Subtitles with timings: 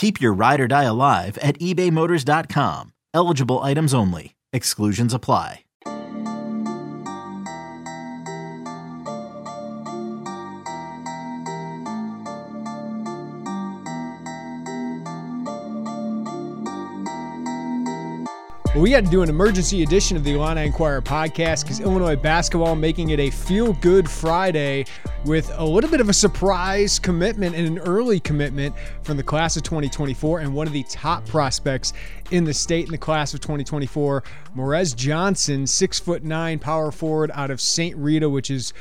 [0.00, 2.94] Keep your ride or die alive at ebaymotors.com.
[3.12, 4.34] Eligible items only.
[4.50, 5.64] Exclusions apply.
[18.72, 22.16] Well, we had to do an emergency edition of the Illini Inquirer podcast because Illinois
[22.16, 24.86] basketball making it a feel good Friday
[25.24, 29.56] with a little bit of a surprise commitment and an early commitment from the class
[29.56, 31.92] of 2024 and one of the top prospects
[32.30, 34.24] in the state in the class of 2024,
[34.56, 37.94] Morez Johnson, six foot nine power forward out of St.
[37.96, 38.72] Rita, which is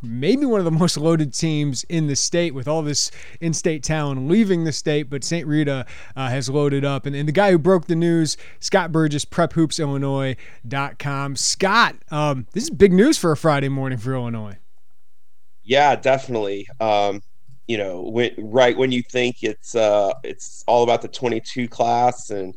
[0.00, 3.10] maybe one of the most loaded teams in the state with all this
[3.40, 5.44] in-state talent leaving the state, but St.
[5.46, 7.06] Rita uh, has loaded up.
[7.06, 11.34] And, and, the guy who broke the news, Scott Burgess, PrepHoopsIllinois.com.
[11.34, 14.58] Scott, um, this is big news for a Friday morning for Illinois.
[15.68, 16.66] Yeah, definitely.
[16.80, 17.20] Um,
[17.66, 22.30] you know, when, right when you think it's uh, it's all about the 22 class
[22.30, 22.54] and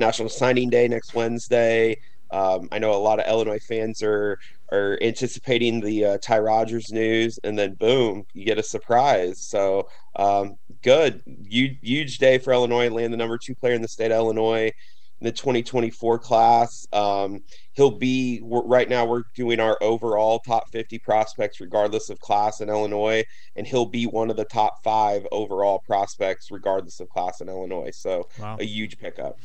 [0.00, 1.96] National Signing Day next Wednesday.
[2.32, 4.38] Um, I know a lot of Illinois fans are
[4.72, 9.40] are anticipating the uh, Ty Rodgers news, and then boom, you get a surprise.
[9.44, 12.90] So um, good, huge, huge day for Illinois.
[12.90, 14.72] Land the number two player in the state of Illinois in
[15.20, 16.86] the 2024 class.
[16.92, 17.42] Um,
[17.72, 19.04] he'll be right now.
[19.04, 23.24] We're doing our overall top 50 prospects, regardless of class in Illinois,
[23.56, 27.90] and he'll be one of the top five overall prospects, regardless of class in Illinois.
[27.94, 28.56] So wow.
[28.58, 29.38] a huge pickup.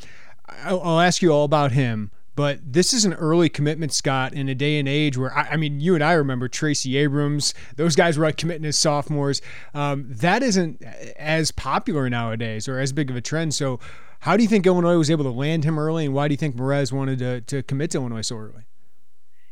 [0.47, 2.11] I'll ask you all about him.
[2.35, 5.57] But this is an early commitment, Scott, in a day and age where, I, I
[5.57, 7.53] mean, you and I remember Tracy Abrams.
[7.75, 9.41] Those guys were like committing as sophomores.
[9.75, 10.81] Um, that isn't
[11.15, 13.53] as popular nowadays or as big of a trend.
[13.53, 13.79] So,
[14.23, 16.37] how do you think Illinois was able to land him early, and why do you
[16.37, 18.63] think Morez wanted to, to commit to Illinois so early?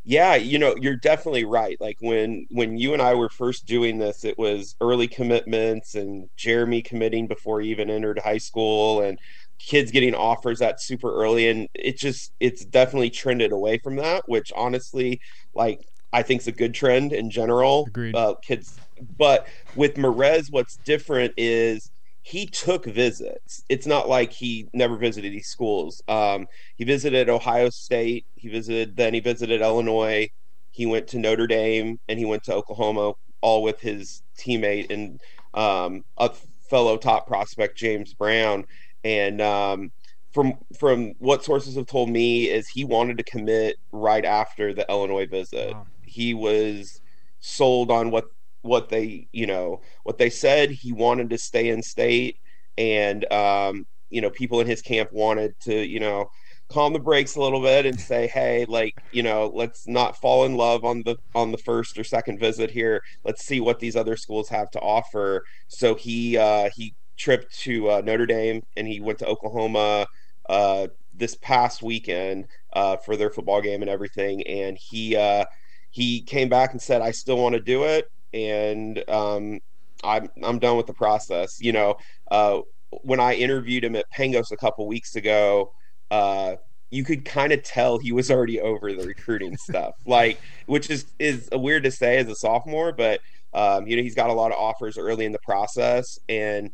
[0.05, 1.75] Yeah, you know, you're definitely right.
[1.81, 6.29] Like when when you and I were first doing this, it was early commitments and
[6.37, 9.19] Jeremy committing before he even entered high school and
[9.59, 14.27] kids getting offers that super early and it just it's definitely trended away from that
[14.27, 15.21] which honestly
[15.53, 18.15] like i think is a good trend in general Agreed.
[18.15, 18.79] Uh, kids
[19.19, 19.45] but
[19.75, 21.91] with Morez what's different is
[22.23, 23.63] he took visits.
[23.69, 26.01] It's not like he never visited these schools.
[26.07, 28.25] Um, he visited ohio state.
[28.35, 30.29] He visited then he visited illinois.
[30.71, 35.19] He went to notre dame and he went to oklahoma all with his teammate and
[35.53, 36.31] um, a
[36.69, 38.65] fellow top prospect james brown.
[39.03, 39.91] And um,
[40.31, 44.85] from from what sources have told me is he wanted to commit right after the
[44.89, 45.73] Illinois visit.
[45.73, 45.87] Wow.
[46.03, 47.01] He was
[47.39, 48.25] sold on what
[48.61, 50.71] what they you know what they said.
[50.71, 52.37] He wanted to stay in state,
[52.77, 56.29] and um, you know people in his camp wanted to you know
[56.69, 60.45] calm the brakes a little bit and say hey like you know let's not fall
[60.45, 63.97] in love on the on the first or second visit here let's see what these
[63.97, 68.87] other schools have to offer so he uh he trip to uh, Notre Dame, and
[68.87, 70.07] he went to Oklahoma
[70.49, 74.45] uh, this past weekend uh, for their football game and everything.
[74.47, 75.45] And he uh,
[75.91, 79.59] he came back and said, "I still want to do it," and um,
[80.03, 81.59] I'm I'm done with the process.
[81.61, 81.97] You know,
[82.29, 82.61] uh,
[83.03, 85.73] when I interviewed him at Pangos a couple weeks ago.
[86.09, 86.57] Uh,
[86.93, 91.05] you could kind of tell he was already over the recruiting stuff, like which is
[91.19, 93.21] is weird to say as a sophomore, but
[93.53, 96.69] um, you know he's got a lot of offers early in the process, and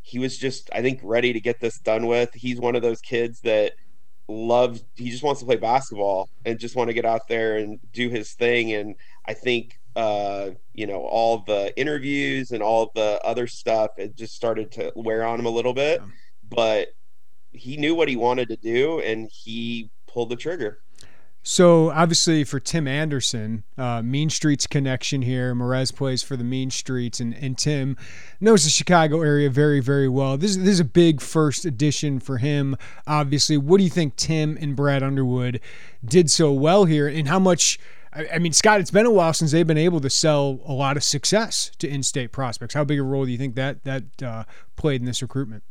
[0.00, 2.32] he was just I think ready to get this done with.
[2.34, 3.74] He's one of those kids that
[4.26, 7.78] loves he just wants to play basketball and just want to get out there and
[7.92, 8.94] do his thing and
[9.24, 14.34] I think uh, you know all the interviews and all the other stuff it just
[14.34, 16.08] started to wear on him a little bit yeah.
[16.48, 16.88] but
[17.50, 20.78] he knew what he wanted to do and he pulled the trigger
[21.42, 25.54] so obviously for Tim Anderson, uh, Mean Streets connection here.
[25.54, 27.96] Morez plays for the Mean Streets, and, and Tim
[28.38, 30.36] knows the Chicago area very very well.
[30.36, 32.76] This, this is a big first edition for him.
[33.06, 35.60] Obviously, what do you think Tim and Brad Underwood
[36.04, 37.78] did so well here, and how much?
[38.12, 40.72] I, I, mean, Scott, it's been a while since they've been able to sell a
[40.72, 42.74] lot of success to in-state prospects.
[42.74, 44.44] How big a role do you think that that uh,
[44.76, 45.62] played in this recruitment?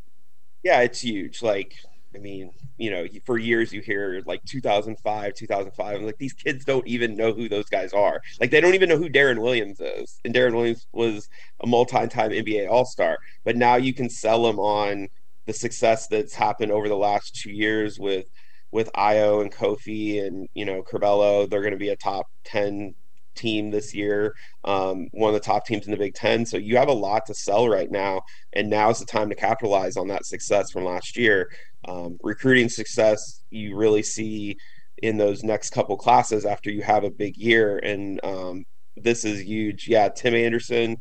[0.63, 1.41] Yeah, it's huge.
[1.41, 1.75] Like,
[2.15, 6.01] I mean, you know, for years you hear like 2005, 2005.
[6.01, 8.21] like these kids don't even know who those guys are.
[8.39, 10.19] Like they don't even know who Deron Williams is.
[10.25, 11.29] And Deron Williams was
[11.61, 13.17] a multi-time NBA All-Star.
[13.43, 15.07] But now you can sell them on
[15.45, 18.25] the success that's happened over the last two years with
[18.71, 21.49] with Ayo and Kofi and you know Curbelo.
[21.49, 22.95] They're going to be a top 10
[23.37, 24.35] team this year,
[24.65, 26.45] um, one of the top teams in the Big Ten.
[26.45, 28.21] So you have a lot to sell right now,
[28.53, 31.49] and now is the time to capitalize on that success from last year.
[31.87, 34.57] Um, recruiting success you really see
[35.03, 38.65] in those next couple classes after you have a big year, and um,
[38.97, 39.87] this is huge.
[39.87, 40.97] Yeah, Tim Anderson.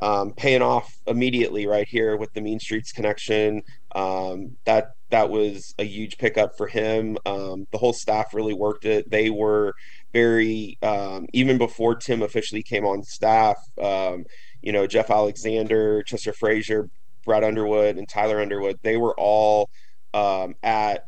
[0.00, 3.62] Um, paying off immediately right here with the Mean Streets connection.
[3.94, 7.18] Um, that that was a huge pickup for him.
[7.26, 9.10] Um, the whole staff really worked it.
[9.10, 9.74] They were
[10.12, 13.56] very um, even before Tim officially came on staff.
[13.80, 14.24] Um,
[14.62, 16.88] you know, Jeff Alexander, Chester Frazier,
[17.26, 18.78] Brad Underwood, and Tyler Underwood.
[18.82, 19.68] They were all
[20.14, 21.06] um, at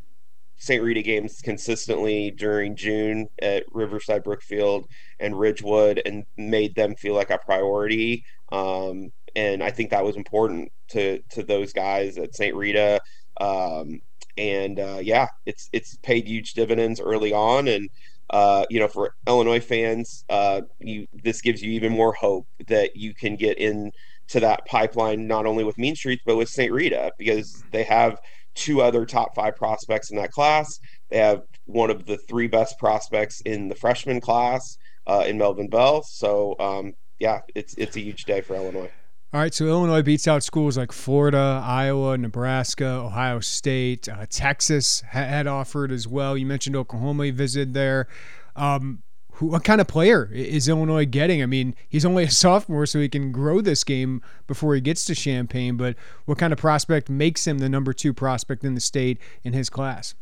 [0.57, 0.83] St.
[0.83, 4.87] Rita games consistently during June at Riverside Brookfield
[5.19, 8.25] and Ridgewood and made them feel like a priority.
[8.53, 12.55] Um, and I think that was important to to those guys at St.
[12.55, 13.01] Rita.
[13.41, 14.01] Um,
[14.37, 17.89] and uh, yeah, it's it's paid huge dividends early on, and
[18.31, 22.97] uh, you know, for Illinois fans, uh, you this gives you even more hope that
[22.97, 23.93] you can get in
[24.29, 26.73] to that pipeline not only with Mean Streets but with St.
[26.73, 28.19] Rita because they have
[28.55, 30.81] two other top five prospects in that class.
[31.11, 35.69] They have one of the three best prospects in the freshman class uh, in Melvin
[35.69, 36.03] Bell.
[36.03, 38.91] So um, yeah, it's it's a huge day for Illinois.
[39.35, 45.01] All right, so Illinois beats out schools like Florida, Iowa, Nebraska, Ohio State, uh, Texas
[45.01, 46.39] had offered as well.
[46.39, 48.07] You mentioned Oklahoma, visited there.
[48.55, 49.03] Um,
[49.33, 51.43] who, what kind of player is Illinois getting?
[51.43, 55.05] I mean, he's only a sophomore, so he can grow this game before he gets
[55.07, 55.77] to Champaign.
[55.77, 55.97] But
[56.27, 59.69] what kind of prospect makes him the number two prospect in the state in his
[59.69, 60.15] class?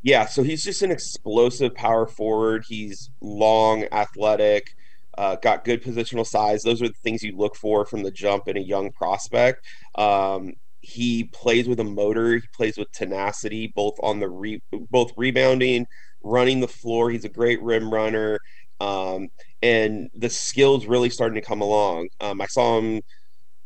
[0.00, 2.64] Yeah, so he's just an explosive power forward.
[2.66, 4.74] He's long, athletic,
[5.18, 6.62] uh, got good positional size.
[6.62, 9.64] Those are the things you look for from the jump in a young prospect.
[9.96, 12.34] Um, he plays with a motor.
[12.34, 15.86] He plays with tenacity, both on the re- both rebounding,
[16.22, 17.10] running the floor.
[17.10, 18.38] He's a great rim runner,
[18.80, 19.28] um,
[19.62, 22.08] and the skills really starting to come along.
[22.20, 23.00] Um, I saw him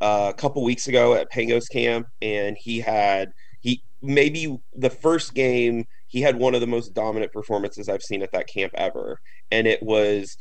[0.01, 5.35] uh, a couple weeks ago at Pangos camp, and he had he maybe the first
[5.35, 9.19] game he had one of the most dominant performances I've seen at that camp ever,
[9.51, 10.37] and it was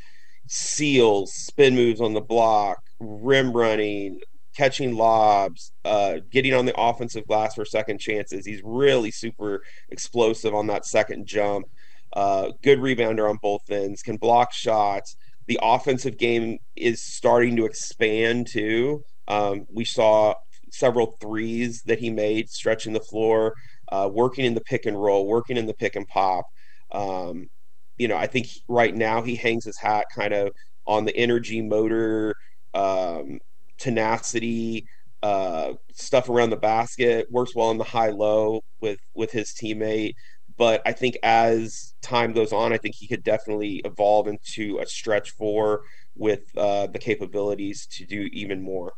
[0.47, 4.19] seals, spin moves on the block, rim running,
[4.55, 8.45] catching lobs, uh, getting on the offensive glass for second chances.
[8.45, 11.65] He's really super explosive on that second jump.
[12.13, 15.17] Uh, good rebounder on both ends, can block shots.
[15.47, 19.03] The offensive game is starting to expand too.
[19.27, 20.35] Um, we saw
[20.71, 23.53] several threes that he made stretching the floor,
[23.91, 26.45] uh, working in the pick and roll, working in the pick and pop.
[26.91, 27.49] Um,
[27.97, 30.51] you know, I think right now he hangs his hat kind of
[30.85, 32.35] on the energy, motor,
[32.73, 33.39] um,
[33.77, 34.85] tenacity,
[35.23, 37.27] uh, stuff around the basket.
[37.31, 40.13] Works well in the high low with with his teammate.
[40.57, 44.85] But I think as time goes on, I think he could definitely evolve into a
[44.85, 45.81] stretch four
[46.15, 48.93] with uh, the capabilities to do even more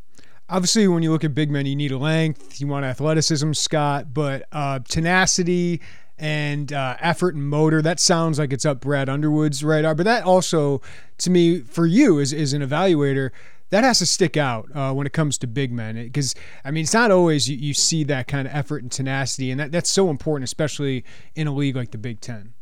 [0.50, 4.46] obviously when you look at big men you need length you want athleticism scott but
[4.52, 5.80] uh, tenacity
[6.18, 7.80] and uh, effort and motor.
[7.82, 10.80] That sounds like it's up Brad Underwood's radar, but that also,
[11.18, 13.30] to me, for you as, as an evaluator,
[13.70, 16.34] that has to stick out uh, when it comes to big men because
[16.64, 19.60] I mean it's not always you, you, see that kind of effort and tenacity, and
[19.60, 22.54] that, that's so important, especially in a league like the Big Ten.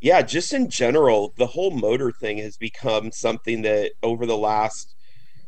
[0.00, 4.94] Yeah, just in general, the whole motor thing has become something that over the last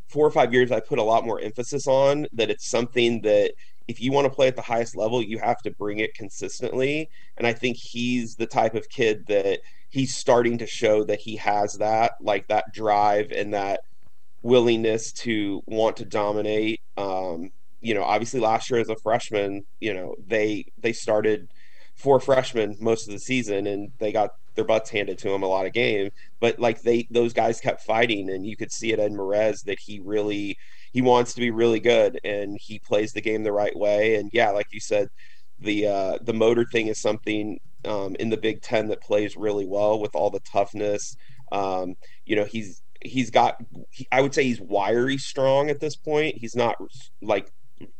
[0.07, 2.27] four or five years I put a lot more emphasis on.
[2.33, 3.53] That it's something that
[3.87, 7.09] if you want to play at the highest level, you have to bring it consistently.
[7.37, 9.59] And I think he's the type of kid that
[9.89, 13.81] he's starting to show that he has that, like that drive and that
[14.41, 16.81] willingness to want to dominate.
[16.97, 21.49] Um, you know, obviously last year as a freshman, you know, they they started
[21.95, 25.47] four freshmen most of the season and they got their butts handed to them a
[25.47, 26.09] lot of game.
[26.39, 29.79] But like they those guys kept fighting and you could see it in Morez that
[29.79, 30.57] he really
[30.93, 34.15] he wants to be really good and he plays the game the right way.
[34.15, 35.09] And yeah, like you said,
[35.59, 39.65] the uh, the motor thing is something um, in the Big Ten that plays really
[39.65, 41.15] well with all the toughness.
[41.51, 41.95] Um,
[42.25, 43.57] you know, he's he's got.
[43.89, 46.35] He, I would say he's wiry strong at this point.
[46.37, 46.75] He's not
[47.21, 47.51] like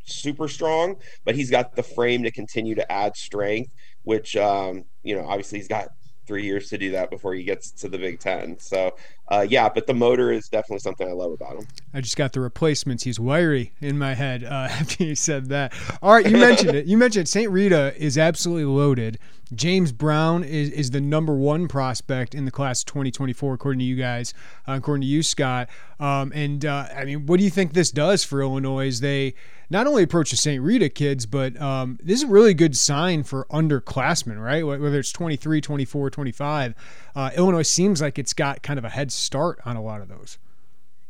[0.06, 0.96] super strong,
[1.26, 3.72] but he's got the frame to continue to add strength.
[4.04, 5.90] Which um, you know, obviously he's got
[6.28, 8.58] three years to do that before he gets to the Big Ten.
[8.60, 8.96] So,
[9.34, 11.68] uh, yeah, but the motor is definitely something I love about him.
[11.94, 13.04] I just got the replacements.
[13.04, 15.74] He's wiry in my head uh, after you said that.
[16.02, 16.86] All right, you mentioned it.
[16.86, 17.50] You mentioned St.
[17.50, 19.18] Rita is absolutely loaded.
[19.56, 23.96] James Brown is, is the number one prospect in the class 2024, according to you
[23.96, 24.34] guys,
[24.68, 25.70] uh, according to you, Scott.
[26.00, 29.00] Um, and uh, I mean, what do you think this does for Illinois?
[29.00, 29.36] They
[29.70, 30.62] not only approach the St.
[30.62, 34.66] Rita kids, but um, this is a really good sign for underclassmen, right?
[34.66, 36.76] Whether it's 23, 24, 25,
[37.16, 40.10] uh, Illinois seems like it's got kind of a head start on a lot of
[40.10, 40.38] those.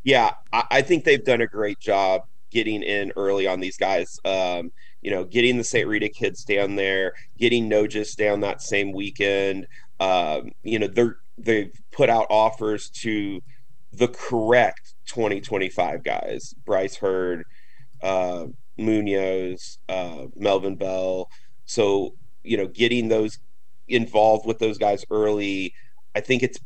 [0.03, 4.19] Yeah, I, I think they've done a great job getting in early on these guys.
[4.23, 4.71] Um,
[5.03, 5.87] you know, getting the St.
[5.87, 9.67] Rita kids down there, getting Nogis down that same weekend.
[9.99, 13.41] Um, you know, they're they've put out offers to
[13.91, 17.43] the correct 2025 guys: Bryce Hurd,
[18.01, 18.45] uh,
[18.77, 21.29] Munoz, uh, Melvin Bell.
[21.65, 23.39] So you know, getting those
[23.89, 25.73] involved with those guys early,
[26.15, 26.59] I think it's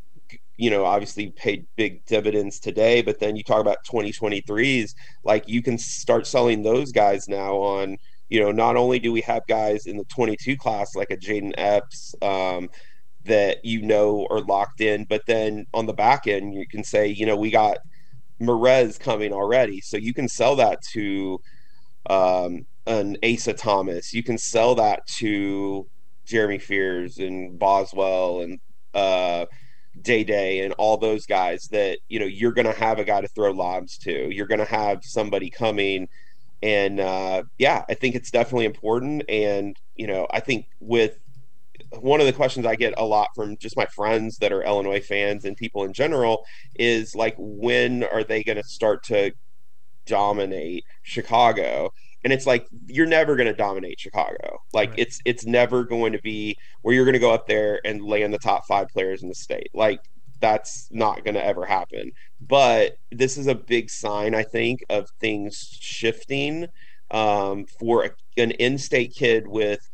[0.57, 3.01] you know obviously paid big dividends today.
[3.01, 7.97] But then you talk about 2023s, like you can start selling those guys now on.
[8.29, 11.53] You know, not only do we have guys in the 22 class like a Jayden
[11.57, 12.69] Epps, um,
[13.27, 15.05] that you know are locked in.
[15.05, 17.77] But then on the back end, you can say, you know, we got
[18.41, 21.39] Morez coming already, so you can sell that to
[22.09, 24.13] um, an Asa Thomas.
[24.13, 25.87] You can sell that to
[26.25, 28.59] Jeremy Fears and Boswell and
[28.93, 29.45] uh,
[30.01, 33.21] Day Day and all those guys that you know you're going to have a guy
[33.21, 34.33] to throw lobs to.
[34.33, 36.07] You're going to have somebody coming,
[36.61, 39.23] and uh, yeah, I think it's definitely important.
[39.29, 41.17] And you know, I think with
[41.99, 44.99] one of the questions I get a lot from just my friends that are Illinois
[44.99, 46.43] fans and people in general
[46.75, 49.31] is like, when are they going to start to
[50.05, 51.91] dominate Chicago?
[52.23, 54.57] And it's like you're never going to dominate Chicago.
[54.73, 54.99] Like right.
[54.99, 58.33] it's it's never going to be where you're going to go up there and land
[58.33, 59.69] the top five players in the state.
[59.73, 59.99] Like
[60.39, 62.11] that's not going to ever happen.
[62.39, 66.67] But this is a big sign, I think, of things shifting
[67.11, 69.89] um, for a, an in-state kid with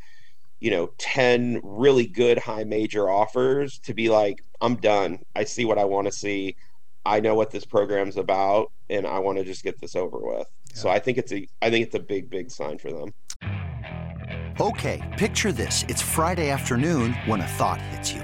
[0.60, 5.20] you know 10 really good high major offers to be like i'm done.
[5.36, 6.56] I see what i want to see.
[7.06, 10.48] I know what this program's about and i want to just get this over with.
[10.70, 10.76] Yeah.
[10.76, 13.14] so i think it's a i think it's a big big sign for them.
[14.60, 15.84] Okay picture this.
[15.90, 18.24] It's friday afternoon when a thought hits you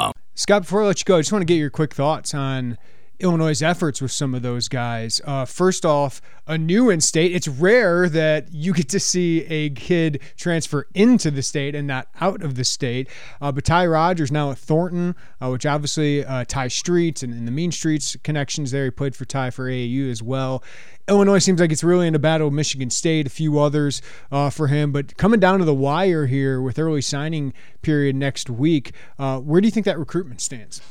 [0.41, 2.79] Scott, before I let you go, I just want to get your quick thoughts on
[3.21, 5.21] Illinois' efforts with some of those guys.
[5.25, 7.33] Uh, first off, a new in state.
[7.33, 12.07] It's rare that you get to see a kid transfer into the state and not
[12.19, 13.09] out of the state.
[13.39, 17.47] Uh, but Ty Rodgers now at Thornton, uh, which obviously uh, Tai Streets and, and,
[17.47, 18.85] the Mean Streets connections there.
[18.85, 20.63] He played for Tai for AAU as well.
[21.07, 24.01] Illinois seems like it's really in a battle with Michigan State, a few others
[24.31, 24.91] uh, for him.
[24.91, 29.61] But coming down to the wire here with early signing period next week, uh, where
[29.61, 30.81] do you think that recruitment stands?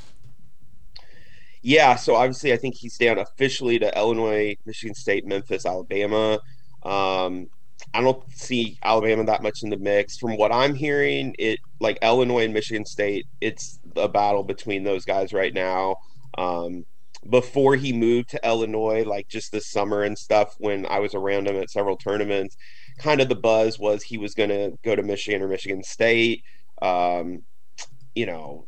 [1.63, 6.39] Yeah, so obviously, I think he's down officially to Illinois, Michigan State, Memphis, Alabama.
[6.83, 7.49] Um,
[7.93, 10.17] I don't see Alabama that much in the mix.
[10.17, 15.05] From what I'm hearing, it like Illinois and Michigan State, it's a battle between those
[15.05, 15.97] guys right now.
[16.39, 16.85] Um,
[17.29, 21.47] before he moved to Illinois, like just this summer and stuff, when I was around
[21.47, 22.57] him at several tournaments,
[22.99, 26.43] kind of the buzz was he was going to go to Michigan or Michigan State.
[26.81, 27.43] Um,
[28.15, 28.67] you know,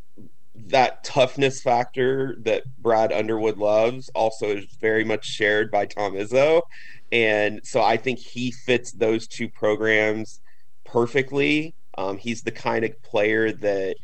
[0.55, 6.63] that toughness factor that Brad Underwood loves also is very much shared by Tom Izzo.
[7.11, 10.41] And so I think he fits those two programs
[10.85, 11.75] perfectly.
[11.97, 13.97] Um, he's the kind of player that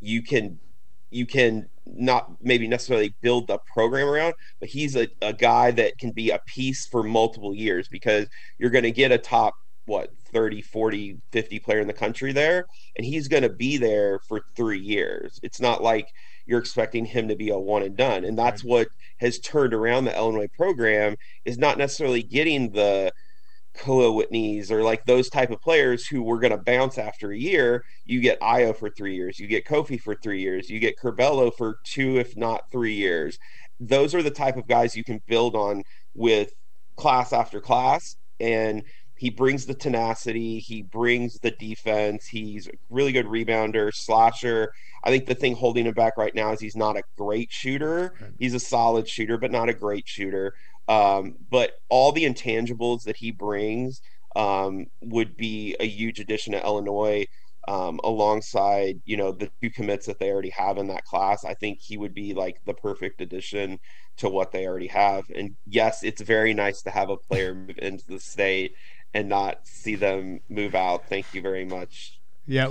[0.00, 0.58] you can
[1.10, 5.96] you can not maybe necessarily build the program around, but he's a, a guy that
[5.98, 8.26] can be a piece for multiple years because
[8.58, 9.54] you're going to get a top
[9.86, 12.64] what 30 40 50 player in the country there
[12.96, 16.08] and he's going to be there for three years it's not like
[16.46, 18.88] you're expecting him to be a one and done and that's what
[19.18, 23.12] has turned around the Illinois program is not necessarily getting the
[23.76, 27.38] Kahlil Whitneys or like those type of players who were going to bounce after a
[27.38, 27.84] year.
[28.04, 31.52] You get Ayo for three years, you get Kofi for three years, you get Curbelo
[31.56, 33.38] for two, if not three years.
[33.80, 35.82] Those are the type of guys you can build on
[36.14, 36.52] with
[36.96, 38.16] class after class.
[38.38, 38.82] And
[39.16, 44.72] he brings the tenacity, he brings the defense, he's a really good rebounder, slasher.
[45.04, 48.14] I think the thing holding him back right now is he's not a great shooter.
[48.38, 50.54] He's a solid shooter, but not a great shooter.
[50.88, 54.00] Um, but all the intangibles that he brings
[54.36, 57.26] um, would be a huge addition to Illinois.
[57.66, 61.54] Um, alongside you know the two commits that they already have in that class i
[61.54, 63.78] think he would be like the perfect addition
[64.18, 67.78] to what they already have and yes it's very nice to have a player move
[67.78, 68.74] into the state
[69.14, 72.66] and not see them move out thank you very much yeah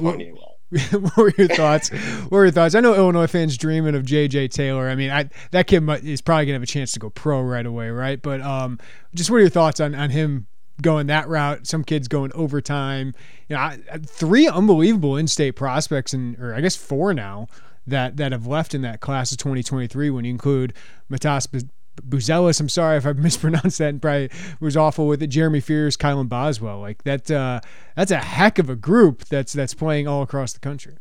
[0.91, 1.89] what were your thoughts?
[1.89, 2.73] what were your thoughts?
[2.73, 4.89] I know Illinois fans dreaming of JJ Taylor.
[4.89, 7.65] I mean, I that kid is probably gonna have a chance to go pro right
[7.65, 8.21] away, right?
[8.21, 8.79] But um,
[9.13, 10.47] just what are your thoughts on on him
[10.81, 11.67] going that route?
[11.67, 13.13] Some kids going overtime.
[13.49, 17.47] You know, I, three unbelievable in-state prospects, and or I guess four now
[17.85, 20.73] that that have left in that class of 2023 when you include
[21.11, 21.69] Matas
[22.01, 22.59] Buzelis.
[22.59, 25.27] I'm sorry if I mispronounced that and probably was awful with it.
[25.27, 26.79] Jeremy Fears, Kylan Boswell.
[26.79, 27.61] Like that uh,
[27.95, 30.97] that's a heck of a group that's that's playing all across the country.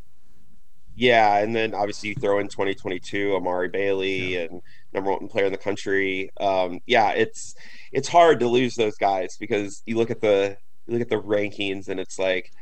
[0.94, 4.40] Yeah, and then obviously you throw in 2022 Amari Bailey yeah.
[4.40, 6.30] and number one player in the country.
[6.38, 7.54] Um, yeah, it's
[7.92, 10.56] it's hard to lose those guys because you look at the
[10.86, 12.52] you look at the rankings and it's like,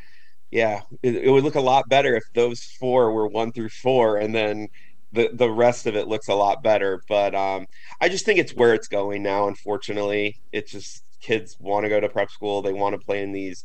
[0.50, 4.18] yeah, it, it would look a lot better if those four were one through four,
[4.18, 4.68] and then
[5.12, 7.02] the the rest of it looks a lot better.
[7.08, 7.66] But um,
[8.00, 9.48] I just think it's where it's going now.
[9.48, 12.62] Unfortunately, it's just kids want to go to prep school.
[12.62, 13.64] They want to play in these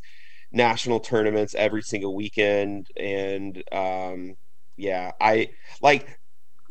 [0.52, 4.34] national tournaments every single weekend, and um,
[4.76, 5.50] yeah, I
[5.80, 6.18] like.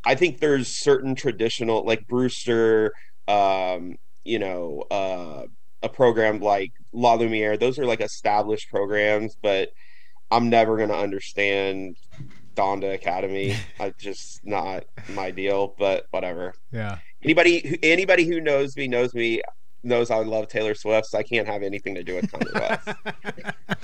[0.07, 2.91] I think there's certain traditional like Brewster,
[3.27, 5.45] um, you know, uh,
[5.81, 7.57] a program like La Lumiere.
[7.57, 9.69] Those are like established programs, but
[10.29, 11.97] I'm never gonna understand
[12.55, 13.55] Donda Academy.
[13.79, 16.53] I just not my deal, but whatever.
[16.71, 16.99] Yeah.
[17.23, 19.41] Anybody anybody who knows me knows me
[19.85, 22.85] knows I love Taylor Swift, so I can't have anything to do with Kanye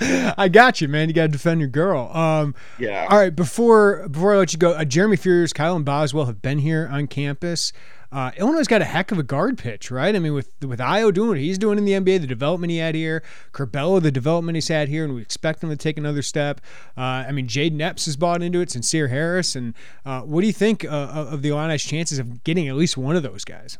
[0.00, 0.34] West.
[0.38, 1.08] I got you, man.
[1.08, 2.10] You got to defend your girl.
[2.14, 3.06] Um, yeah.
[3.08, 3.34] All right.
[3.34, 7.06] Before before I let you go, uh, Jeremy Fears, Kylan Boswell have been here on
[7.06, 7.72] campus.
[8.12, 10.14] Uh, Illinois got a heck of a guard pitch, right?
[10.14, 12.76] I mean, with with Ayo doing what he's doing in the NBA, the development he
[12.76, 13.22] had here,
[13.52, 16.60] Curbelo, the development he's had here, and we expect him to take another step.
[16.96, 20.46] Uh, I mean, Jayden Epps has bought into it, Sencire Harris, and uh, what do
[20.46, 20.88] you think uh,
[21.30, 23.78] of the Illini's chances of getting at least one of those guys?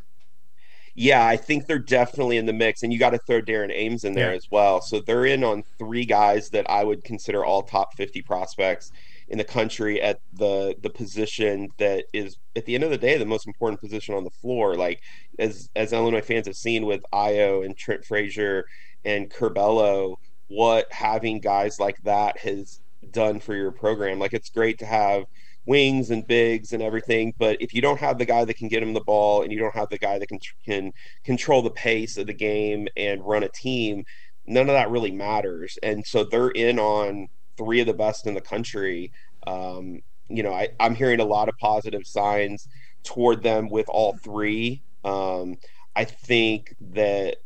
[0.95, 4.05] Yeah, I think they're definitely in the mix, and you got to throw Darren Ames
[4.05, 4.37] in there yeah.
[4.37, 4.81] as well.
[4.81, 8.93] So they're in on three guys that I would consider all top 50 prospects
[9.33, 13.17] in the country at the the position that is at the end of the day
[13.17, 14.77] the most important position on the floor.
[14.77, 15.01] Like
[15.39, 18.67] as as Illinois fans have seen with Ayo and Trent Frazier
[19.07, 20.17] and Curbelo,
[20.49, 24.19] what having guys like that has done for your program.
[24.19, 25.25] Like it's great to have
[25.65, 28.83] wings and bigs and everything, but if you don't have the guy that can get
[28.83, 30.93] him the ball and you don't have the guy that can can
[31.25, 34.05] control the pace of the game and run a team,
[34.47, 35.79] none of that really matters.
[35.83, 39.13] And so they're in on three of the best in the country.
[39.47, 42.67] Um, you know, I, I'm hearing a lot of positive signs
[43.05, 44.83] toward them with all three.
[45.05, 45.57] Um,
[45.95, 47.37] I think that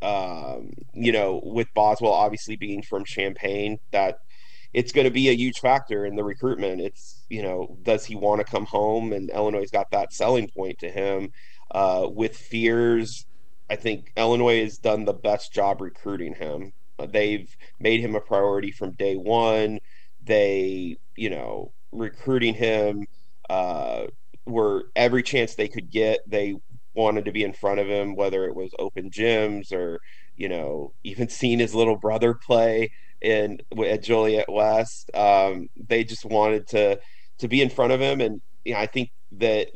[0.00, 4.18] um, you know, with Boswell obviously being from Champaign, that
[4.72, 6.80] it's going to be a huge factor in the recruitment.
[6.80, 9.12] It's you know, does he want to come home?
[9.12, 11.30] And Illinois got that selling point to him.
[11.70, 13.26] Uh, with Fears,
[13.68, 16.72] I think Illinois has done the best job recruiting him.
[17.06, 19.78] They've made him a priority from day one.
[20.22, 23.06] They, you know, recruiting him
[23.48, 24.06] uh,
[24.46, 26.20] were every chance they could get.
[26.26, 26.54] They
[26.94, 30.00] wanted to be in front of him, whether it was open gyms or,
[30.36, 35.10] you know, even seeing his little brother play in at Joliet West.
[35.14, 36.98] Um, they just wanted to
[37.38, 39.68] to be in front of him, and you know, I think that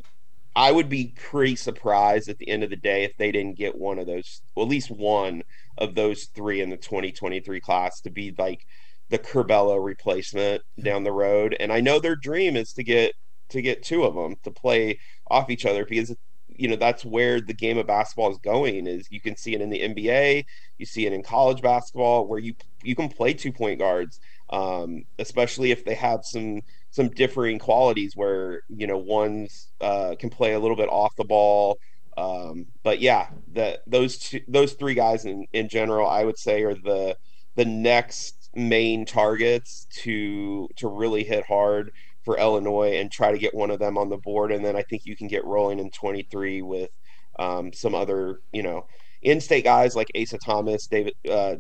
[0.54, 3.78] I would be pretty surprised at the end of the day if they didn't get
[3.78, 5.42] one of those, well, at least one
[5.78, 8.66] of those three in the 2023 class to be like
[9.08, 11.56] the Curbelo replacement down the road.
[11.58, 13.14] And I know their dream is to get
[13.50, 14.98] to get two of them to play
[15.30, 16.14] off each other because
[16.48, 19.60] you know that's where the game of basketball is going is you can see it
[19.60, 20.44] in the NBA
[20.78, 25.04] you see it in college basketball where you you can play two point guards um,
[25.18, 30.52] especially if they have some some differing qualities where you know one's uh, can play
[30.52, 31.78] a little bit off the ball.
[32.16, 36.62] Um, but yeah, the those two, those three guys in, in general, I would say,
[36.62, 37.16] are the
[37.56, 41.92] the next main targets to to really hit hard
[42.24, 44.52] for Illinois and try to get one of them on the board.
[44.52, 46.90] And then I think you can get rolling in 23 with
[47.38, 48.86] um, some other, you know,
[49.22, 51.56] in-state guys like Asa Thomas, David, uh,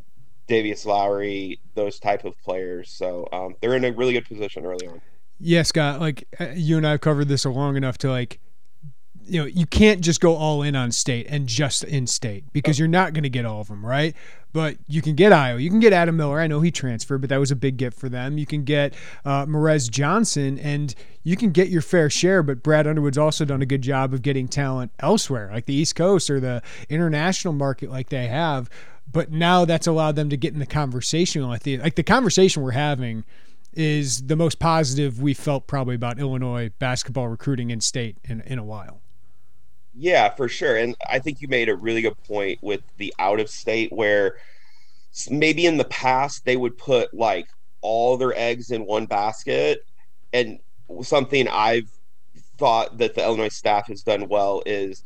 [0.48, 2.92] Davius Lowry, those type of players.
[2.96, 5.00] So um, they're in a really good position early on.
[5.44, 6.00] Yeah, Scott.
[6.00, 8.38] Like uh, you and I have covered this a long enough to like
[9.24, 12.78] you know, you can't just go all in on state and just in state because
[12.78, 14.14] you're not going to get all of them, right?
[14.52, 15.62] But you can get Ayo.
[15.62, 16.40] You can get Adam Miller.
[16.40, 18.36] I know he transferred, but that was a big get for them.
[18.36, 22.42] You can get uh, Morez Johnson, and you can get your fair share.
[22.42, 25.94] But Brad Underwood's also done a good job of getting talent elsewhere, like the East
[25.94, 28.68] Coast or the international market, like they have.
[29.10, 31.46] But now that's allowed them to get in the conversation.
[31.48, 33.24] Like the, like the conversation we're having
[33.72, 38.58] is the most positive we felt probably about Illinois basketball recruiting in state in, in
[38.58, 39.00] a while.
[39.94, 40.76] Yeah, for sure.
[40.76, 44.36] And I think you made a really good point with the out of state where
[45.30, 47.48] maybe in the past they would put like
[47.82, 49.84] all their eggs in one basket.
[50.32, 50.58] And
[51.02, 51.90] something I've
[52.56, 55.02] thought that the Illinois staff has done well is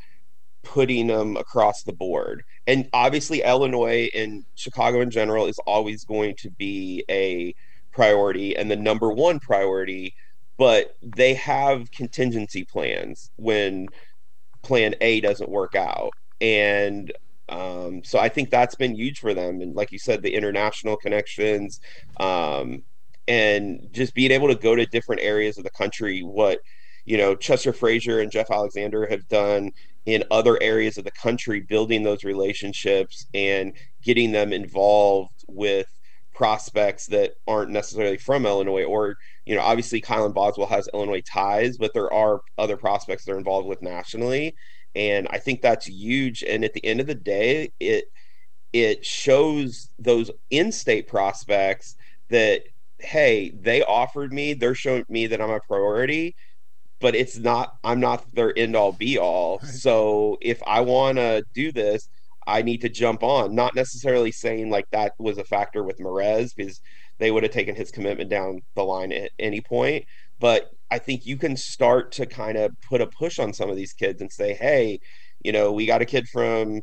[0.63, 2.45] putting them across the board.
[2.67, 7.55] And obviously, Illinois and Chicago in general is always going to be a
[7.97, 10.15] priority and the number one priority,
[10.59, 13.89] but they have contingency plans when
[14.63, 16.11] plan A doesn't work out.
[16.41, 17.11] And
[17.49, 19.63] um, so I think that's been huge for them.
[19.63, 21.81] And like you said, the international connections
[22.21, 22.83] um,
[23.27, 26.59] and just being able to go to different areas of the country, what,
[27.07, 29.71] you know, Chester Frazier and Jeff Alexander have done
[30.05, 35.87] in other areas of the country, building those relationships and getting them involved with
[36.37, 41.79] prospects that aren't necessarily from Illinois or you know obviously Kylan Boswell has Illinois ties
[41.79, 44.55] but there are other prospects they're involved with nationally.
[44.95, 46.43] And I think that's huge.
[46.43, 48.05] And at the end of the day it
[48.73, 51.97] it shows those in-state prospects
[52.29, 52.63] that
[52.99, 56.37] hey they offered me they're showing me that I'm a priority
[57.01, 61.45] but it's not I'm not their end all be all so if I want to
[61.55, 62.09] do this
[62.47, 63.55] I need to jump on.
[63.55, 66.81] Not necessarily saying like that was a factor with Morez because
[67.19, 70.05] they would have taken his commitment down the line at any point.
[70.39, 73.77] But I think you can start to kind of put a push on some of
[73.77, 75.01] these kids and say, hey,
[75.43, 76.81] you know, we got a kid from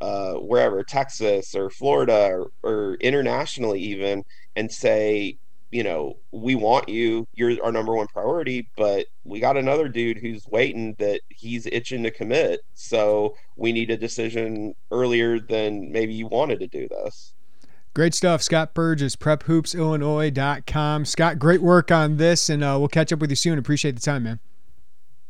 [0.00, 4.24] uh, wherever, Texas or Florida or, or internationally even,
[4.56, 5.38] and say,
[5.74, 7.26] you know, we want you.
[7.34, 12.04] You're our number one priority, but we got another dude who's waiting that he's itching
[12.04, 12.60] to commit.
[12.74, 17.34] So we need a decision earlier than maybe you wanted to do this.
[17.92, 18.40] Great stuff.
[18.40, 21.04] Scott Burgess, prephoopsillinois.com.
[21.06, 23.58] Scott, great work on this, and uh, we'll catch up with you soon.
[23.58, 24.38] Appreciate the time, man.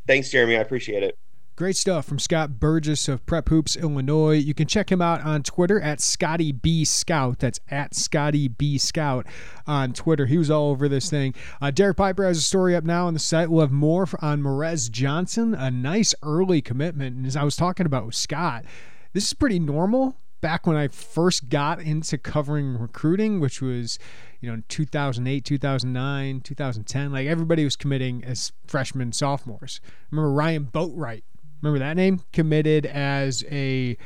[0.06, 0.56] Thanks, Jeremy.
[0.58, 1.16] I appreciate it.
[1.56, 4.34] Great stuff from Scott Burgess of Prep Hoops Illinois.
[4.38, 7.38] You can check him out on Twitter at Scotty B Scout.
[7.38, 9.24] That's at Scotty B Scout
[9.64, 10.26] on Twitter.
[10.26, 11.32] He was all over this thing.
[11.62, 13.50] Uh, Derek Piper has a story up now on the site.
[13.50, 15.54] We'll have more on Morez Johnson.
[15.54, 17.14] A nice early commitment.
[17.14, 18.64] And as I was talking about with Scott,
[19.12, 20.16] this is pretty normal.
[20.40, 24.00] Back when I first got into covering recruiting, which was
[24.40, 30.66] you know 2008 2009 2010 like everybody was committing as freshmen sophomores I remember ryan
[30.66, 31.22] boatright
[31.64, 32.20] Remember that name?
[32.34, 33.96] Committed as a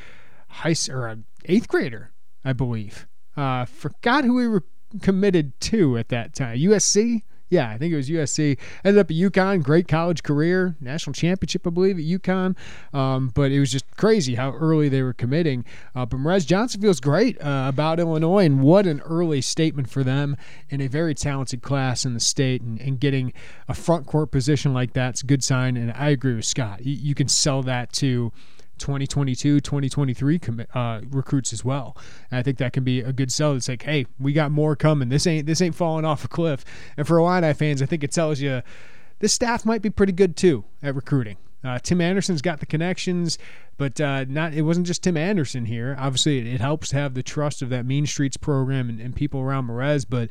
[0.47, 2.13] high or a eighth grader,
[2.45, 3.05] I believe.
[3.35, 4.63] Uh, forgot who we were
[5.01, 6.57] committed to at that time.
[6.57, 7.23] USC.
[7.49, 8.57] Yeah, I think it was USC.
[8.85, 12.55] Ended up at UConn, great college career, national championship, I believe, at UConn.
[12.93, 15.65] Um, but it was just crazy how early they were committing.
[15.95, 20.03] Uh, but Morez Johnson feels great uh, about Illinois, and what an early statement for
[20.03, 20.37] them
[20.69, 22.61] in a very talented class in the state.
[22.61, 23.33] And, and getting
[23.67, 25.75] a front court position like that's a good sign.
[25.75, 26.85] And I agree with Scott.
[26.85, 28.31] You, you can sell that to
[28.79, 30.39] 2022, 2023
[30.73, 31.95] uh, recruits as well.
[32.31, 33.53] And I think that can be a good sell.
[33.53, 35.09] It's like, hey, we got more coming.
[35.09, 36.65] This ain't this ain't falling off a cliff.
[36.97, 38.61] And for Illini fans, I think it tells you
[39.19, 41.37] this staff might be pretty good too at recruiting.
[41.63, 43.37] Uh, Tim Anderson's got the connections,
[43.77, 44.53] but uh, not.
[44.53, 45.95] It wasn't just Tim Anderson here.
[45.99, 49.41] Obviously, it, it, helps have the trust of that Mean Streets program and, and people
[49.41, 50.05] around Morez.
[50.09, 50.29] But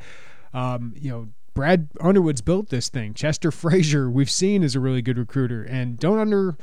[0.53, 3.13] um, you know, Brad Underwood's built this thing.
[3.13, 6.57] Chester Frazier, we've seen, is a really good recruiter, and don't under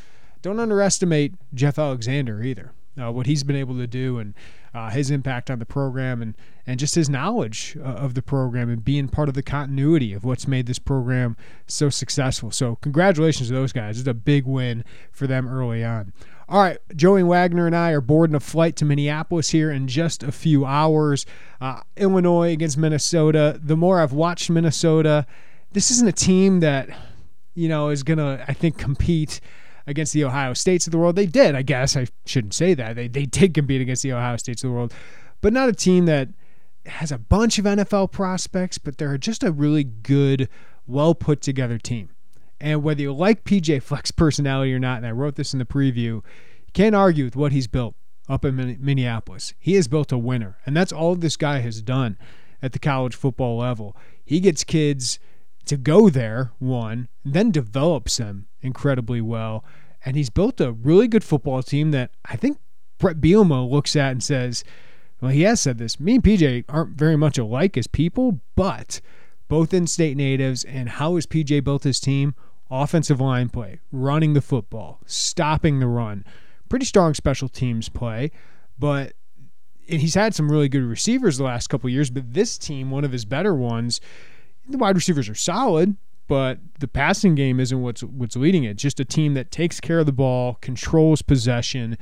[0.47, 2.73] don't underestimate Jeff Alexander either.
[2.99, 4.33] Uh, what he's been able to do and
[4.73, 6.35] uh, his impact on the program and,
[6.67, 10.25] and just his knowledge uh, of the program and being part of the continuity of
[10.25, 12.51] what's made this program so successful.
[12.51, 13.99] So, congratulations to those guys.
[13.99, 14.83] It's a big win
[15.13, 16.15] for them early on.
[16.49, 20.23] All right, Joey Wagner and I are boarding a flight to Minneapolis here in just
[20.23, 21.27] a few hours.
[21.61, 23.61] Uh, Illinois against Minnesota.
[23.63, 25.27] The more I've watched Minnesota,
[25.73, 26.89] this isn't a team that,
[27.55, 29.41] you know, is going to, I think, compete
[29.87, 31.17] against the Ohio States of the world.
[31.17, 31.97] They did, I guess.
[31.97, 32.97] I shouldn't say that.
[32.97, 34.95] They, they did compete against the Ohio States of the world,
[35.41, 36.29] but not a team that
[36.87, 40.49] has a bunch of NFL prospects, but they're just a really good,
[40.87, 42.11] well put together team.
[42.61, 45.65] And whether you like PJ Fleck's personality or not, and I wrote this in the
[45.65, 46.23] preview, you
[46.73, 47.95] can't argue with what he's built
[48.29, 49.55] up in Minneapolis.
[49.59, 52.19] He has built a winner, and that's all this guy has done
[52.63, 53.97] at the college football level.
[54.25, 55.19] He gets kids
[55.67, 59.65] to go there, one, then develops them incredibly well.
[60.05, 62.59] And he's built a really good football team that I think
[62.99, 64.65] Bret Bielema looks at and says,
[65.21, 65.99] well, he has said this.
[65.99, 69.01] Me and PJ aren't very much alike as people, but
[69.49, 70.65] both in state natives.
[70.65, 72.35] And how has PJ built his team?
[72.71, 76.25] Offensive line play, running the football, stopping the run.
[76.69, 78.33] Pretty strong special teams play,
[78.79, 79.13] but
[79.87, 82.11] he's had some really good receivers the last couple years.
[82.11, 84.01] But this team, one of his better ones,
[84.69, 85.97] the wide receivers are solid,
[86.29, 88.77] but the passing game isn't what's what's leading it.
[88.77, 91.97] just a team that takes care of the ball, controls possession,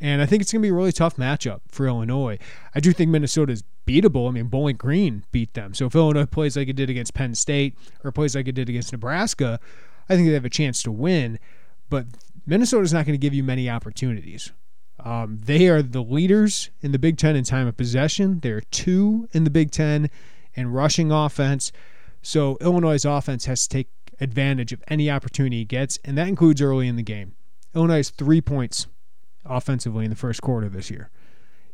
[0.00, 2.38] and I think it's going to be a really tough matchup for Illinois.
[2.74, 4.28] I do think Minnesota is beatable.
[4.28, 5.74] I mean, Bowling Green beat them.
[5.74, 8.68] So if Illinois plays like it did against Penn State or plays like it did
[8.68, 9.60] against Nebraska,
[10.08, 11.38] I think they have a chance to win.
[11.90, 12.06] But
[12.46, 14.52] Minnesota's not going to give you many opportunities.
[14.98, 18.40] Um, they are the leaders in the Big Ten in time of possession.
[18.40, 20.10] They're two in the Big Ten
[20.54, 21.72] in rushing offense.
[22.22, 23.88] So Illinois' offense has to take
[24.20, 27.34] advantage of any opportunity he gets, and that includes early in the game.
[27.74, 28.86] Illinois has three points
[29.44, 31.10] offensively in the first quarter this year.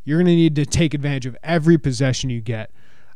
[0.05, 2.71] You're going to need to take advantage of every possession you get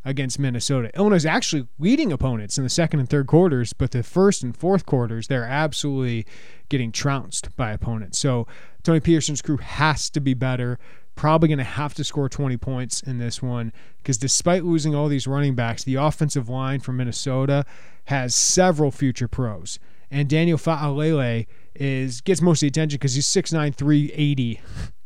[0.05, 0.91] against Minnesota.
[0.97, 4.57] Illinois is actually leading opponents in the second and third quarters, but the first and
[4.57, 6.27] fourth quarters, they're absolutely
[6.69, 8.19] getting trounced by opponents.
[8.19, 8.47] So
[8.83, 10.79] Tony Petersen's crew has to be better.
[11.17, 15.09] Probably going to have to score 20 points in this one because despite losing all
[15.09, 17.65] these running backs, the offensive line from Minnesota
[18.07, 19.79] has several future pros.
[20.11, 24.61] And Daniel Faalele is gets most of the attention because he's 6'9", 380.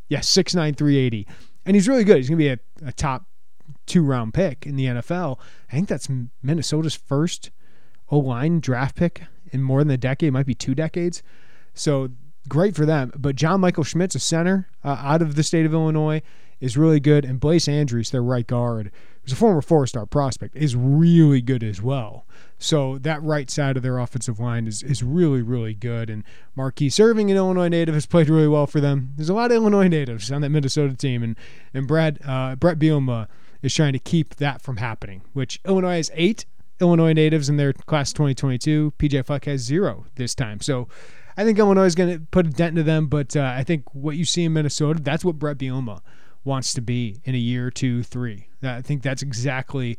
[0.08, 1.26] yeah, 6'9", 380.
[1.66, 2.18] And he's really good.
[2.18, 3.26] He's going to be a, a top
[3.86, 5.38] two round pick in the NFL.
[5.70, 6.08] I think that's
[6.42, 7.50] Minnesota's first
[8.10, 10.28] O line draft pick in more than a decade.
[10.28, 11.22] It might be two decades.
[11.74, 12.10] So
[12.48, 13.12] great for them.
[13.16, 16.22] But John Michael Schmitz, a center uh, out of the state of Illinois,
[16.60, 17.24] is really good.
[17.24, 18.90] And Blaise Andries, their right guard,
[19.22, 22.26] who's a former four star prospect, is really good as well.
[22.58, 26.08] So that right side of their offensive line is, is really, really good.
[26.08, 29.12] And Marquis Serving, an Illinois native, has played really well for them.
[29.16, 31.22] There's a lot of Illinois natives on that Minnesota team.
[31.22, 31.36] And,
[31.74, 33.28] and Brad, uh, Bret Bielema
[33.60, 36.46] is trying to keep that from happening, which Illinois has eight
[36.80, 38.94] Illinois natives in their class 2022.
[38.98, 40.60] PJ Fleck has zero this time.
[40.60, 40.88] So
[41.36, 43.94] I think Illinois is going to put a dent into them, but uh, I think
[43.94, 46.00] what you see in Minnesota, that's what Bret Bielema
[46.44, 48.48] wants to be in a year, two, three.
[48.62, 49.98] I think that's exactly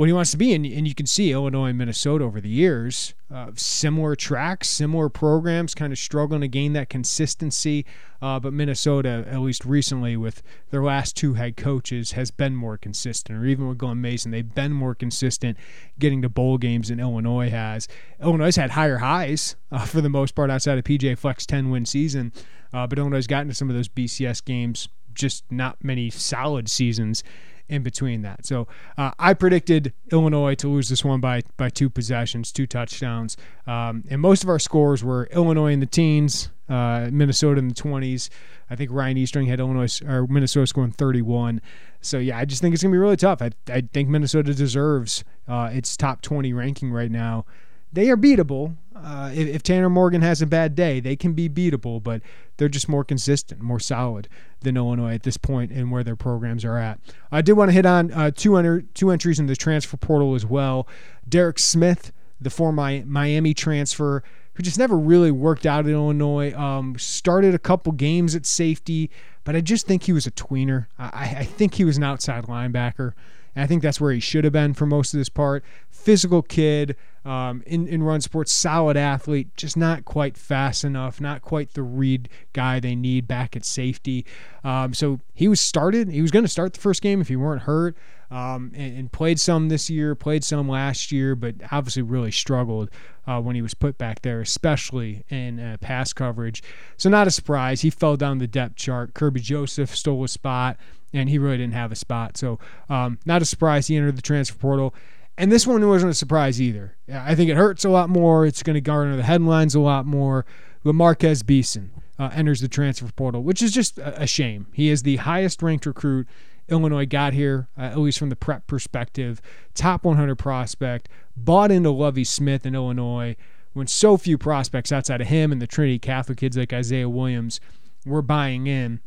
[0.00, 0.54] what he wants to be.
[0.54, 5.10] And, and you can see Illinois and Minnesota over the years, uh, similar tracks, similar
[5.10, 7.84] programs, kind of struggling to gain that consistency.
[8.22, 12.78] Uh, but Minnesota, at least recently, with their last two head coaches, has been more
[12.78, 13.38] consistent.
[13.38, 15.58] Or even with Glen Mason, they've been more consistent
[15.98, 17.86] getting to bowl games than Illinois has.
[18.22, 21.84] Illinois had higher highs uh, for the most part outside of PJ Fleck's 10 win
[21.84, 22.32] season.
[22.72, 26.70] Uh, but Illinois has gotten to some of those BCS games, just not many solid
[26.70, 27.22] seasons
[27.70, 28.44] in between that.
[28.44, 28.66] So
[28.98, 34.04] uh, I predicted Illinois to lose this one by by two possessions, two touchdowns, um,
[34.10, 38.28] and most of our scores were Illinois in the teens, uh, Minnesota in the twenties.
[38.68, 41.60] I think Ryan Eastering had Illinois or Minnesota scoring 31.
[42.00, 43.40] So yeah, I just think it's gonna be really tough.
[43.40, 47.46] I I think Minnesota deserves uh, its top 20 ranking right now.
[47.92, 48.76] They are beatable.
[48.94, 52.20] Uh, if, if, Tanner Morgan has a bad day, they can be beatable, but
[52.58, 54.28] they're just more consistent, more solid
[54.60, 57.00] than Illinois at this point and where their programs are at.
[57.32, 60.34] I did want to hit on uh, two, enter, two entries in the transfer portal
[60.34, 60.86] as well.
[61.26, 64.22] Derek Smith, the former Miami transfer,
[64.54, 69.10] who just never really worked out in Illinois, um, started a couple games at safety,
[69.44, 70.86] but I just think he was a tweener.
[70.98, 73.14] I, I think he was an outside linebacker.
[73.54, 75.64] And I think that's where he should have been for most of this part.
[76.00, 81.42] Physical kid, um, in, in run sports, solid athlete, just not quite fast enough, not
[81.42, 84.24] quite the read guy they need back at safety.
[84.64, 86.08] Um, so he was started.
[86.08, 87.96] He was going to start the first game if he weren't hurt,
[88.30, 92.88] um, and, and, played some this year, played some last year, but obviously really struggled
[93.26, 96.62] uh, when he was put back there, especially in uh, pass coverage.
[96.96, 97.82] So not a surprise.
[97.82, 99.14] He fell down the depth chart.
[99.14, 100.78] Kirby Joseph stole a spot
[101.12, 102.36] and he really didn't have a spot.
[102.36, 102.58] So,
[102.88, 104.94] um, not a surprise he entered the transfer portal.
[105.40, 106.98] And this one wasn't a surprise either.
[107.10, 108.44] I think it hurts a lot more.
[108.44, 110.44] It's going to garner the headlines a lot more.
[110.84, 114.66] But Marquez Beason uh, enters the transfer portal, which is just a, a, shame.
[114.74, 116.28] He is the highest ranked recruit
[116.68, 119.40] Illinois got here, uh, at least from the prep perspective.
[119.72, 123.34] Top 100 prospect, bought into Lovie Smith in Illinois
[123.72, 127.60] when so few prospects outside of him and the Trinity Catholic kids like Isaiah Williams
[128.04, 129.00] were buying in.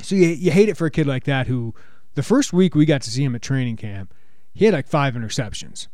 [0.00, 1.74] So you, you hate it for a kid like that who
[2.14, 4.14] the first week we got to see him at training camp–
[4.56, 5.88] he had like five interceptions.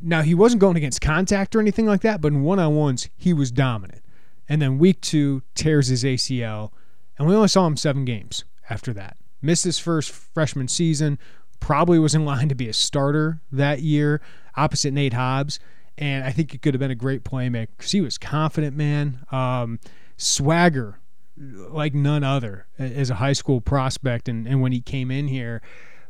[0.00, 3.08] Now, he wasn't going against contact or anything like that, but in one on ones,
[3.16, 4.02] he was dominant.
[4.48, 6.72] And then week two, tears his ACL
[7.16, 9.16] And we only saw him seven games after that.
[9.40, 11.18] Missed his first freshman season,
[11.60, 14.20] probably was in line to be a starter that year
[14.56, 15.60] opposite Nate Hobbs.
[15.96, 19.24] And I think he could have been a great playmaker because he was confident, man.
[19.30, 19.78] Um,
[20.16, 20.98] swagger
[21.36, 24.28] like none other as a high school prospect.
[24.28, 25.62] And, and when he came in here,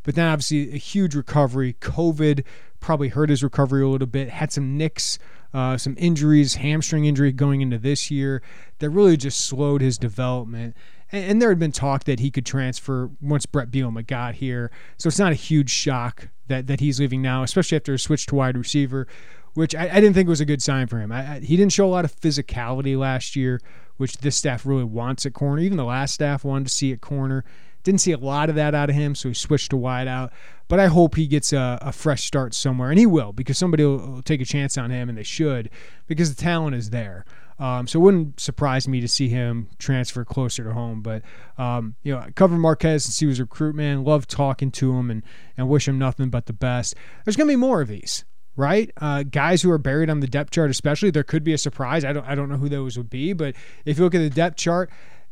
[0.02, 1.74] but then obviously a huge recovery.
[1.80, 2.44] COVID
[2.80, 4.28] probably hurt his recovery a little bit.
[4.28, 5.18] Had some nicks,
[5.54, 8.42] uh, some injuries, hamstring injury going into this year
[8.80, 10.76] that really just slowed his development.
[11.10, 14.70] And, and there had been talk that he could transfer once Bret Bielema got here.
[14.98, 18.26] So it's not a huge shock that that he's leaving now, especially after a switch
[18.26, 19.06] to wide receiver,
[19.54, 21.12] which I, I didn't think was a good sign for him.
[21.12, 23.60] I, I, he didn't show a lot of physicality last year,
[23.96, 25.62] which this staff really wants at corner.
[25.62, 27.44] Even the last staff wanted to see at corner.
[27.82, 30.32] Didn't see a lot of that out of him, so he switched to wide out.
[30.68, 33.84] But I hope he gets a, a fresh start somewhere, and he will because somebody
[33.84, 35.70] will, will, take a chance on him, and they should
[36.06, 37.24] because the talent is there.
[37.58, 41.02] Um, so it wouldn't surprise me to see him transfer closer to home.
[41.02, 41.22] But
[41.58, 44.04] um, you know, I cover Marquez since he was a recruit man.
[44.04, 45.22] Love talking to him and
[45.56, 46.94] and wish him nothing but the best.
[47.24, 48.24] There's gonna be more of these
[48.56, 48.90] right?
[48.98, 52.04] Uh, guys who are buried on the depth chart, especially, there could be a surprise.
[52.04, 54.30] I don't, I don't know who those would be, but if you look at the
[54.30, 54.90] depth chart,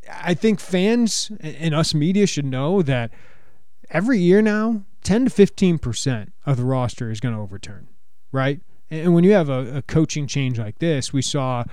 [0.09, 3.11] I think fans and us media should know that
[3.91, 7.89] every year now, 10 to 15 percent of the roster is going to overturn,
[8.33, 8.61] right?
[8.91, 11.65] And when you have a, a coaching change like this, we saw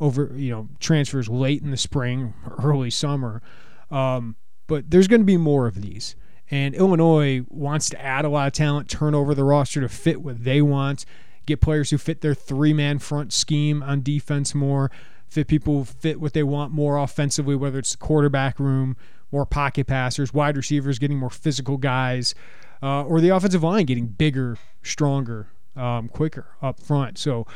[0.00, 3.42] over you know transfers late in the spring, early summer,
[3.90, 6.16] um, but there's going to be more of these.
[6.50, 10.20] And Illinois wants to add a lot of talent, turn over the roster to fit
[10.20, 11.06] what they want,
[11.46, 14.90] get players who fit their three man front scheme on defense more,
[15.34, 18.96] fit people fit what they want more offensively, whether it's the quarterback room,
[19.32, 22.34] more pocket passers, wide receivers getting more physical guys,
[22.82, 27.18] uh, or the offensive line getting bigger, stronger, um, quicker up front.
[27.18, 27.46] So,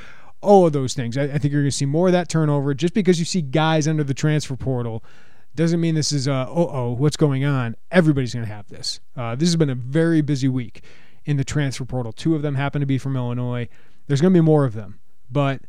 [0.41, 1.17] all of those things.
[1.19, 3.43] I, I think you're going to see more of that turnover just because you see
[3.43, 5.03] guys under the transfer portal
[5.57, 7.77] doesn't mean this is uh oh what's going on.
[7.91, 9.01] Everybody's going to have this.
[9.17, 10.83] Uh, this has been a very busy week
[11.25, 12.12] in the transfer portal.
[12.12, 13.69] Two of them happen to be from Illinois.
[14.07, 15.62] There's going to be more of them, but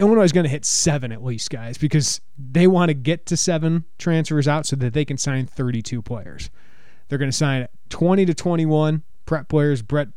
[0.00, 3.36] Illinois is going to hit seven at least, guys, because they want to get to
[3.36, 6.48] seven transfers out so that they can sign 32 players.
[7.08, 9.82] They're going to sign 20 to 21 prep players.
[9.82, 10.08] Bret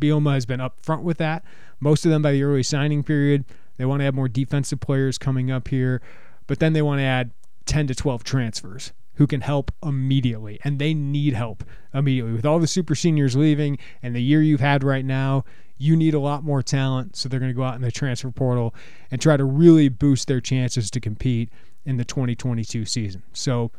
[0.00, 1.44] Bielema has been up front with that.
[1.78, 3.44] Most of them by the early signing period.
[3.76, 6.02] They want to have more defensive players coming up here,
[6.48, 7.30] but then they want to add
[7.66, 10.58] 10 to 12 transfers who can help immediately.
[10.64, 11.62] And they need help
[11.94, 12.32] immediately.
[12.32, 15.44] With all the super seniors leaving and the year you've had right now,
[15.78, 17.16] you need a lot more talent.
[17.16, 18.74] So they're going to go out in the transfer portal
[19.10, 21.50] and try to really boost their chances to compete
[21.84, 23.22] in the 2022 season.
[23.32, 23.70] So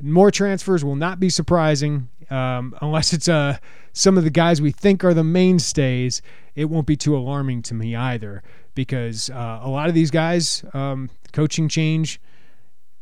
[0.00, 3.58] more transfers will not be surprising um, unless it's uh,
[3.92, 6.20] some of the guys we think are the mainstays.
[6.54, 8.42] It won't be too alarming to me either
[8.74, 12.20] because uh, a lot of these guys, um, coaching change,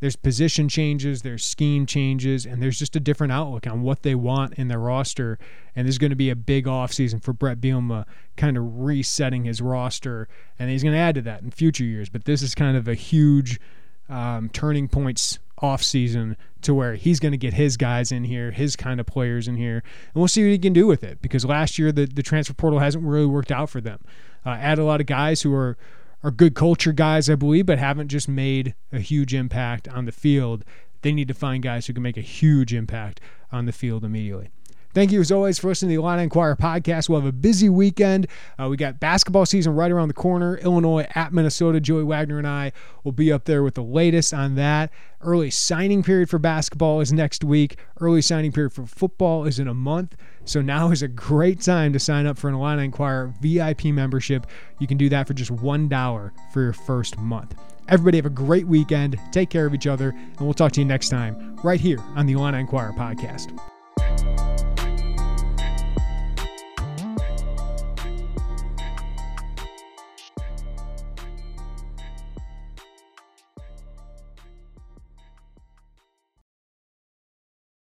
[0.03, 4.17] there's position changes, there's scheme changes, and there's just a different outlook on what they
[4.17, 5.39] want in their roster.
[5.77, 8.05] And there's going to be a big offseason for Bret Bielema
[8.37, 10.27] kind of resetting his roster.
[10.59, 12.09] And he's going to add to that in future years.
[12.09, 13.61] But this is kind of a huge
[14.09, 18.75] um, turning points offseason to where he's going to get his guys in here, his
[18.75, 21.23] kind of players in here, and we'll see what he can do with it.
[21.23, 24.01] Because last year the, the transfer portal hasn't really worked out for them.
[24.45, 25.79] Uh, add a lot of guys who are
[26.23, 30.13] are good culture guys, I believe, but haven't just made a huge impact on the
[30.13, 30.65] field.
[31.03, 34.51] They need to find guys who can make a huge impact on the field immediately.
[34.95, 37.09] Thank you as always for listening to the Illini Inquirer podcast.
[37.09, 38.27] We'll have a busy weekend.
[38.59, 40.59] Uh, we got basketball season right around the corner.
[40.59, 41.81] Illinois at Minnesota.
[41.81, 44.91] Joey Wagner and I will be up there with the latest on that.
[45.23, 47.79] Early signing period for basketball is next week.
[48.01, 50.15] Early signing period for football is in a month.
[50.45, 54.47] So now is a great time to sign up for an Illini Inquirer VIP membership.
[54.79, 57.55] You can do that for just $1 for your first month.
[57.89, 59.19] Everybody have a great weekend.
[59.33, 62.27] Take care of each other, and we'll talk to you next time right here on
[62.27, 63.59] the Illini Inquirer podcast.